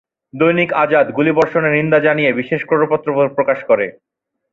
দৈনিক 0.33 0.69
আজাদ 0.83 1.07
গুলিবর্ষণের 1.17 1.75
নিন্দা 1.77 1.99
জানিয়ে 1.99 2.31
বিশেষ 2.39 2.61
ক্রোড়পত্র 2.65 3.07
প্রকাশ 3.37 3.59
করে। 3.69 3.85